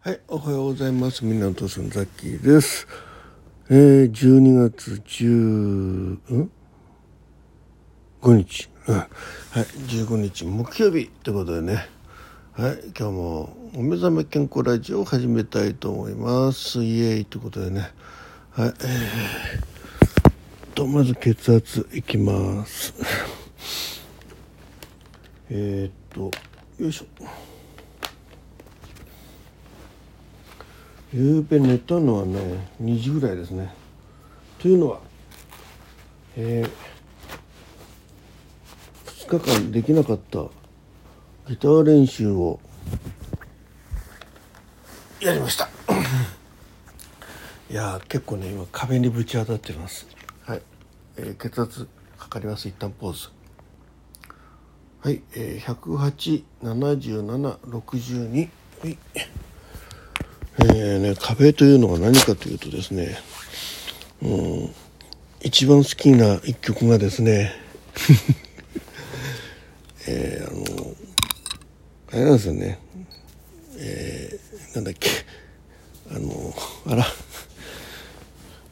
[0.00, 1.24] はい、おはようございます。
[1.24, 2.86] みんなの父さんザッキーです。
[3.68, 6.50] えー、12月10、ん
[8.22, 8.68] ?5 日。
[8.86, 8.94] うん。
[8.94, 9.08] はい、
[9.56, 11.88] 15日木曜日ということでね。
[12.52, 16.84] はい、今日もお目覚め健康ラジオを始めたいと思います。
[16.84, 17.90] イエーイということでね。
[18.52, 22.94] はい、えー、と、まず血圧いきます。
[25.50, 26.30] えーっと、
[26.80, 27.57] よいしょ。
[31.12, 33.72] 夕べ寝たのはね2時ぐらいですね。
[34.58, 35.00] というのは、
[36.36, 36.70] えー、
[39.26, 40.44] 2日間できなかった
[41.48, 42.60] ギター練習を
[45.20, 45.68] やりました。
[47.70, 50.06] いやー結構ね今壁にぶち当たってます。
[50.44, 50.62] はい、
[51.16, 52.68] えー、血圧測ります。
[52.68, 53.28] 一旦ポーズ。
[55.00, 55.74] はい、えー、
[56.62, 58.48] 1087762
[58.82, 58.98] はい
[60.60, 63.16] えーね、壁というのは何かというとですね、
[64.22, 64.74] うん、
[65.40, 67.52] 一番好きな一曲がですね、
[70.08, 70.96] えー、あの、
[72.10, 72.80] あれなんですよね、
[73.76, 75.08] えー、なんだっけ、
[76.10, 76.52] あの、
[76.86, 77.06] あら、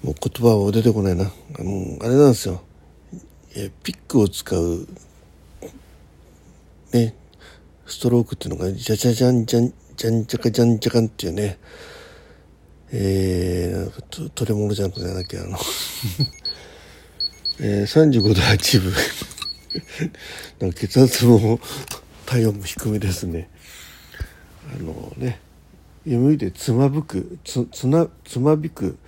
[0.03, 2.63] もう言葉は出てこないな、あの、あれなんですよ、
[3.55, 4.89] えー、ピックを使う、
[6.93, 7.15] ね、
[7.87, 11.59] ストロークっていうのが、じゃじゃじゃんじゃん、じゃんじゃかじゃんじゃかんっていうね、
[12.93, 15.59] えー、なんかトトレモロじゃなくてなんだっけ、あの
[17.61, 18.93] えー、35度8分
[20.61, 21.59] なんか血圧も
[22.27, 23.49] 体温も低めですね。
[24.75, 25.41] あのね、
[26.05, 28.99] 夢でつまぶく、つ、つな、つまびく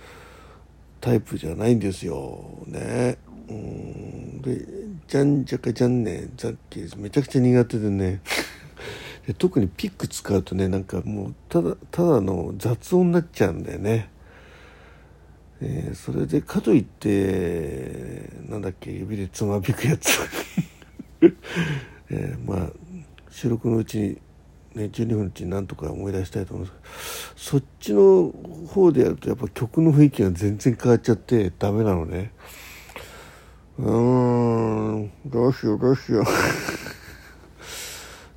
[1.01, 2.63] タイプじゃないんですよ。
[2.65, 3.17] ね。
[3.49, 4.41] うん。
[4.41, 4.65] で、
[5.07, 8.21] じゃんじゃかじゃんね、さっきめちゃくちゃ苦手でね。
[9.33, 14.09] 特にピック使うとねなんかもうただただの雑音になっちゃうんだよね、
[15.61, 20.19] えー、それでかといってなんだっけ指でつまびくやつ、
[22.09, 22.69] えー、まあ
[23.29, 24.07] 収録のうちに
[24.75, 26.93] ね12分のうちになんとか思い出したいと思いますけど
[27.35, 28.33] そっちの
[28.67, 32.31] 方でやるとやっぱ曲の雰囲気が全然変わっちゃってダメなのね。
[33.77, 36.23] うーんどうしようどうしよう。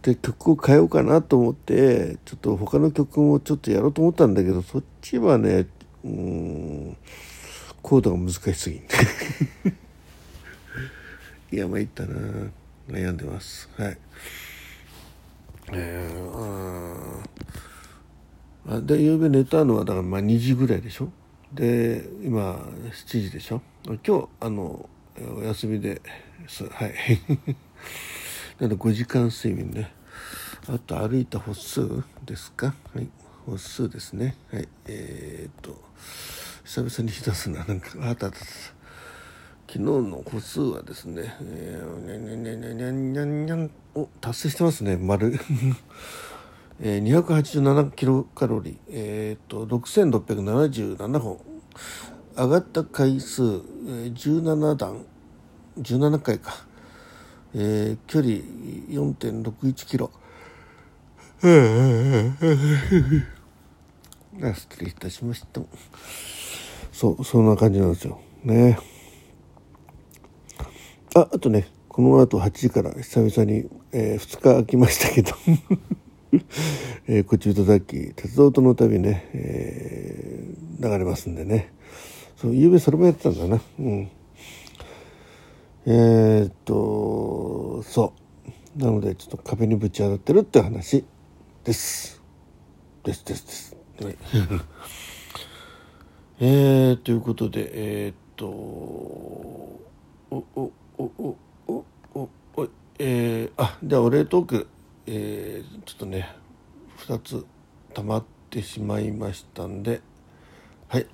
[0.03, 5.67] で曲を変えようかなと思ってちょっと他の曲もちょっとやろうと思ったんだけどそっちはね
[6.05, 6.97] うん
[7.83, 8.83] コードが難しすぎん。
[11.53, 12.17] いや参ったな
[12.89, 13.69] 悩んでます。
[13.77, 13.99] はい。
[15.73, 17.21] えー、
[18.69, 21.09] あで夕べ寝たのはだからまあ2時ぐらいでしょ？
[21.55, 23.61] で今7時でしょ？
[23.85, 24.89] 今日あの
[25.37, 26.01] お休みで
[26.49, 26.95] すはい。
[28.63, 29.93] なので5時間睡眠ね。
[30.69, 31.81] あと歩いた歩数
[32.25, 32.77] ですか？
[32.95, 33.09] はい。
[33.45, 34.37] 歩数ですね。
[34.53, 34.69] はい。
[34.87, 35.77] えー、っと、
[36.63, 37.65] 久々に出すな。
[37.65, 38.37] なんか、あったた。
[38.37, 38.45] 昨
[39.67, 45.33] 日の歩数はですね、えー、にゃんにゃんにゃんにゃんにゃにゃにゃんお、達成してますね、丸。
[46.79, 51.41] えー、287キロカロリー、えー、っと、6677本。
[52.37, 55.05] 上がった回数、えー、17段、
[55.81, 56.71] 17回か。
[57.55, 58.37] えー、距離
[58.89, 60.11] 4.61キロ。
[64.55, 65.61] 失礼いたしました。
[66.93, 68.21] そう、そんな感じなんですよ。
[68.45, 68.79] ね。
[71.15, 75.33] あ、あとね、この後8時から久々に、えー、2日空きましたけど、
[77.07, 81.71] えー、こっちとさっき、鉄道との旅ね、えー、流れますんでね。
[82.37, 83.61] そう、夕べそれもやってたんだな。
[83.79, 84.11] うん。
[85.85, 88.15] えー、っと、そ
[88.77, 88.79] う。
[88.79, 91.05] なので、ちょっと壁にぶち当たってるって話
[91.65, 92.23] です。
[93.03, 93.77] です、です、です。
[94.05, 94.17] はい。
[96.39, 99.83] えー、ということで、えー、っと、お、
[100.31, 102.69] お、お、お、お、お、お、
[103.01, 104.69] えー、あ、じゃあ、お礼トーク、
[105.07, 106.37] えー、ちょっとね、
[106.97, 107.45] 二つ
[107.93, 110.01] 溜まってしまいましたんで、
[110.87, 111.07] はい。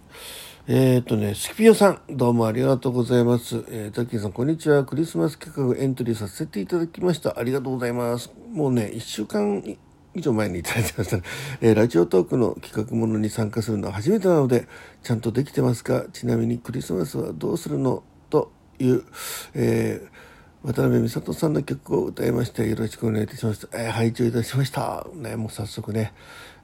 [0.71, 3.65] えっ、ー、とね、スキピオさん、どうもありがとうございます。
[3.71, 4.85] えー、タッキーさん、こんにちは。
[4.85, 7.39] クリスマス企画エントリーさせていただきました。
[7.39, 8.31] ありがとうございます。
[8.53, 9.63] もうね、一週間
[10.15, 11.17] 以上前にいただいてました。
[11.63, 14.69] えー、ラジオトークの企画ものに参加するのは初めてなので、
[15.03, 16.05] ちゃんとできてますか？
[16.13, 18.03] ちなみにクリスマスはどうするの？
[18.29, 19.05] という、
[19.55, 20.18] えー、
[20.65, 23.69] 渡辺美里さんの曲を歌いましてよろしくお願いいたします。
[23.73, 25.07] えー、拝聴いたしました。
[25.15, 26.13] ね、もう早速ね。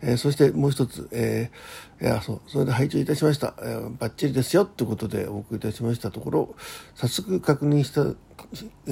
[0.02, 3.54] えー、そしてもう一つ、えー、いや、そう、それで拝聴いたしました。
[3.62, 6.56] えー、バッチリですよってことでお送りいたしましたところ、
[6.96, 8.04] 早速確認した、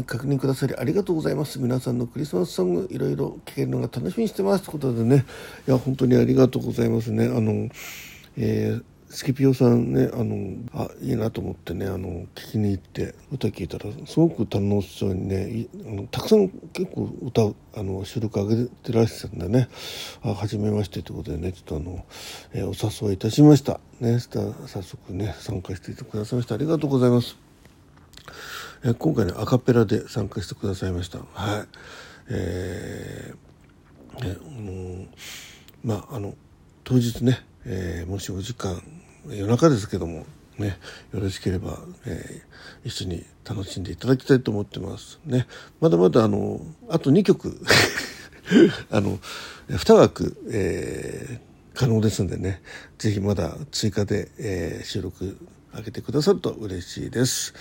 [0.04, 1.58] 確認くださりありがとうございます。
[1.58, 5.26] 皆さんのクリスマスソングいろいろ聴けるのが楽しみにしてますということでね、
[5.66, 7.26] いや、本当にありがとうございますね。
[7.26, 7.68] あの、
[8.36, 17.42] えースキピオさんねあのあいいなと思ってねあの聞きに行って歌聞いたらすごく楽しそうにねあのたくさん結構歌
[17.78, 19.68] あの収録上げてらっしゃるんでね。
[20.22, 22.06] あ初めましてということでねちょっとあの、
[22.54, 23.80] えー、お誘いいたしました。
[24.00, 26.54] ね早速ね参加しててくださいました。
[26.54, 27.36] ありがとうございます、
[28.82, 31.18] え、今回ねアカペラで参加してくださいました。
[31.18, 31.66] はい。
[32.30, 35.06] えー、ねあの
[35.84, 36.34] まああの
[36.82, 38.82] 当日ね、えー、もしお時間
[39.28, 40.26] 夜中ですけども
[40.58, 40.78] ね
[41.12, 45.46] よろしければ、えー、一緒に楽しんでいただきたいと思ってますね
[45.80, 47.60] まだまだあのあと2曲
[48.90, 49.18] あの
[49.68, 52.62] 2枠、えー、可能ですんでね
[52.98, 55.36] 是非まだ追加で、えー、収録
[55.74, 57.54] 上げてくださると嬉しいです。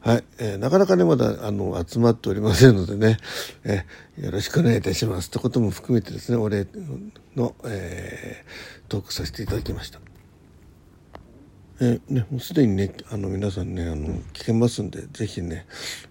[0.00, 3.16] はい、えー、なかなかね、まだ、あの、集まっておりませんのでね、
[3.64, 5.28] えー、よろしくお願いいたします。
[5.28, 6.66] ってことも含めてですね、お礼
[7.34, 10.13] の、えー、トークさせていただきました。
[11.80, 15.66] え、ね、もうすでにね、あの、皆さんね、あの、聞けますんで、ぜひね、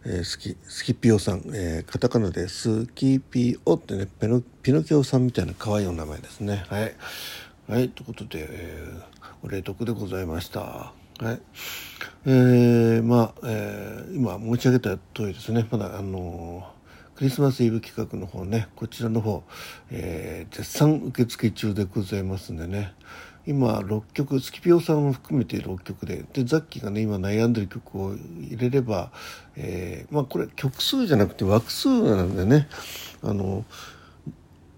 [0.06, 6.66] えー、スキ、スキピオさん、えー、カタカナでスキピオってね、ペノ、ピノキオさんみたいな可愛いお名前ですね。
[6.68, 6.96] はい。
[7.70, 9.04] はい、ということで、えー、
[9.42, 10.60] お礼得でございました。
[10.60, 11.42] はい。
[12.26, 16.68] えー、まあ、えー、今申し上げた通りですね、まだあの、
[17.16, 19.44] クリスマスイブ企画の方ね、こちらの方、
[19.92, 22.94] えー、絶賛受付中でございますんでね、
[23.46, 29.12] 今6曲、スキピオさんを含めて6曲で、で、ザッキーがね、今悩んでる曲を入れれば、
[29.56, 32.68] えー、まあこれ曲数じゃなくて枠数なんでね、
[33.22, 33.66] あの、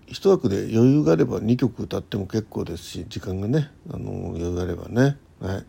[0.08, 5.66] 一枠で余裕があれば2曲歌っても結構ですし、時間がね、あの、余裕があればね、はい。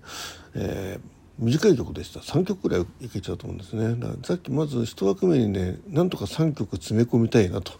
[0.54, 2.20] えー短い曲でした。
[2.20, 3.94] 3曲ぐらいいけちゃうと思うんですね。
[4.00, 7.72] だからさっきまず1枠目にねなんとか3曲詰め込みたいなと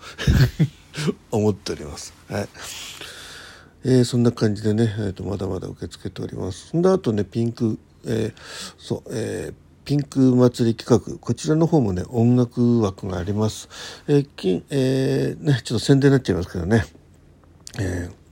[1.33, 2.13] 思っております。
[2.29, 2.49] はい。
[3.89, 8.35] えー、そんな感じでね、えーと、まだまだ受け付けておりますそんであとねピンク、えー、
[8.77, 9.55] そうえー
[9.87, 13.69] ピンク祭り企画、こちらの方もね、音楽枠があります。
[14.09, 16.85] えー、きえー、ね、ちょっと宣伝になっちゃいますけどね。
[17.79, 18.27] えー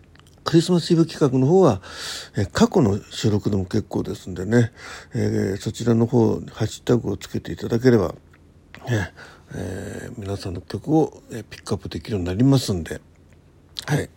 [0.45, 1.81] クリスマスイブ企画の方は、
[2.37, 4.73] え過去の収録でも結構ですんでね、
[5.15, 8.15] えー、そちらの方、ハッシュタグをつけていただければ、
[9.55, 13.01] えー、皆さんの曲を、えピックアップできるようになりますんで、
[13.87, 14.09] はい。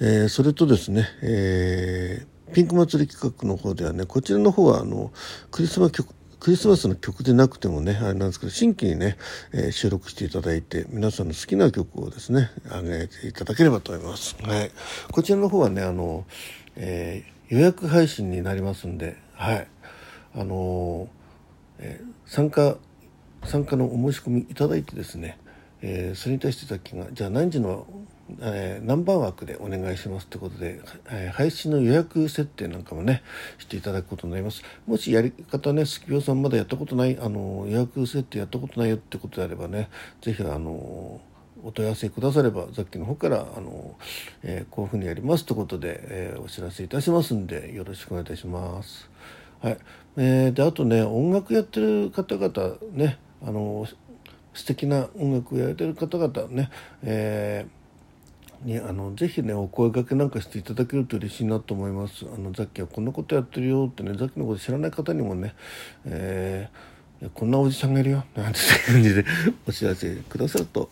[0.00, 5.12] えー、それとですね、えー、ピンク祭り企画の方ではね、こちらの方は、あの、
[5.50, 9.16] クリスマス曲、クリスマスの曲でなくてもね、あれなんですけど、新規にね、
[9.52, 14.36] えー、収録していただいて、皆さんの好きな曲をですね、あげていただければと思います。
[14.42, 14.70] はい。
[15.12, 16.26] こちらの方はね、あの、
[16.76, 19.68] えー、予約配信になりますんで、はい。
[20.36, 21.08] あの
[21.78, 22.76] えー、参加、
[23.44, 25.38] 参加のお申し込みいただいてですね、
[25.82, 27.86] えー、それに対してさっきが、じゃあ何時の
[28.40, 30.80] えー、ナンバー枠でお願いしますということで、
[31.10, 33.22] えー、配信の予約設定なんかもね
[33.58, 39.90] していただくことになりますもしやり方ねスキピオさんまだやったことないあの予約設定やったことないよってことであればね
[40.22, 41.20] 是非あの
[41.62, 43.96] お問い合わせくださればさっきの方からあの、
[44.42, 49.08] えー、こういうふうにやりますということで、えお知らせいたしますんでよろしくお願いいたします。
[49.62, 49.78] はい
[50.18, 53.86] えー、であとね音楽やってる方々ねあの
[54.52, 56.70] 素敵な音楽をやってる方々ね、
[57.02, 57.83] えー
[58.64, 62.26] にあのぜひねお声掛けなんかしていただけると嬉しいなと思います。
[62.32, 65.54] あのザッキはこんなことやってるよってねザッキのこと知らない方にもね、
[66.04, 69.24] えー、こんなおじさんがいるよなんて感じで
[69.66, 70.90] お知らせくださると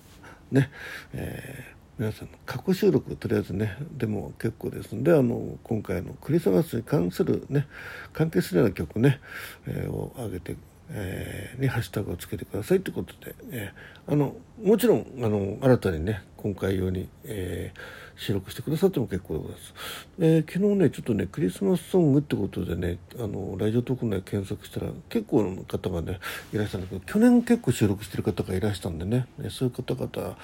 [0.50, 0.70] ね、
[1.14, 7.68] えー皆さんの過去収録とりあえずねでも結構ですんであの今回のクリスマスに関するね
[8.12, 9.20] 関係するような曲ね、
[9.66, 10.56] えー、を上げて
[10.94, 19.74] えー、にハッシュタグをつけてくださいということで、えー、あのもちろんあの新たにね今回用に、えー、収録してくださっても結構でございます、
[20.18, 26.18] えー、昨日ねちょっとねクリスマスソングってことでねあのラジオトーク内検索したら結構の方がね
[26.52, 30.36] いらしゃるんだけど去年結構収録してる方がいらしたんでねそういう方々、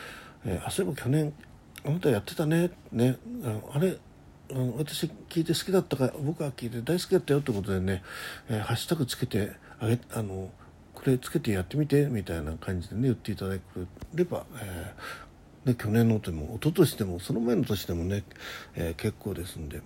[0.47, 1.33] えー、あそういえば去年
[1.85, 3.19] あなたやってたねね
[3.73, 3.99] あれ
[4.51, 8.03] あの私聞いて好きだったから僕は聞いて大好きだったよってことでね、
[8.49, 10.51] えー、ハッシュタグつけてあげあの
[10.95, 13.63] これつけてやってみてみたいな感じでね言っていただけ
[14.15, 18.25] れば、えー、ね、去年のでも一昨年でもその前の年でもね、
[18.75, 19.81] えー、結構ですんで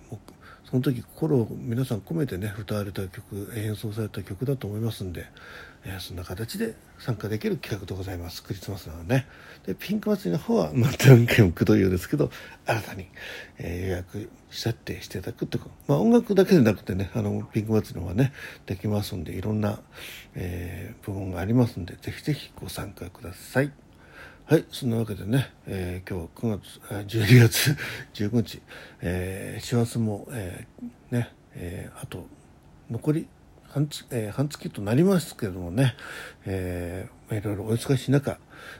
[0.69, 5.27] その時心を皆さん込めてね歌われた曲演奏された曲だと思いますんで、
[5.85, 9.27] えー、そんな形で参加できる企画でございますクリスマスなのね
[9.65, 12.29] でピンク祭りの方はまた何回もくどいようですけど
[12.65, 13.07] 新たに、
[13.57, 18.33] えー、予約設定していただくってことまあ音楽だけでなくてねあのピンク祭りの方はね
[18.65, 19.79] できますんでいろんな、
[20.35, 23.71] えー、部門がありますんでぜひぜひご参加ください。
[24.45, 26.61] はい、そんなわけでね、えー、今日は9
[27.07, 27.77] 月、12月
[28.13, 28.61] 19日、
[29.01, 32.27] えー、師走も、えー、ね、えー、あと
[32.91, 33.27] 残り
[33.73, 35.95] 半月,、えー、半月となりますけれどもね、
[36.45, 38.37] えー、いろいろお忙しい中、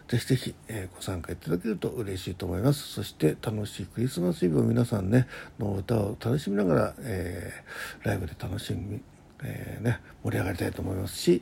[0.08, 2.88] ぜひぜひ、えー、ご参加いただけると嬉しいと思います。
[2.94, 9.02] そして楽しいクリスマスイブを皆さんね、の歌を楽しみながら、えー、ライブで楽しみ、
[9.44, 11.42] えー、ね、盛り上がりたいと思いますし、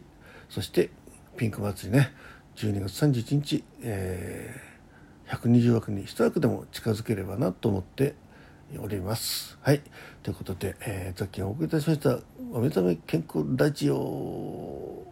[0.50, 0.90] そして
[1.36, 2.14] ピンク祭りね、
[2.56, 8.16] 12月31日、えー、120枠に1枠でも近づければなと思って
[8.80, 9.58] おります。
[9.62, 9.82] はい。
[10.24, 12.20] ということで、えー、雑金をお送りいたしました、
[12.52, 15.04] お目覚め健康ラジオ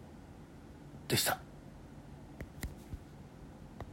[1.08, 1.49] でした。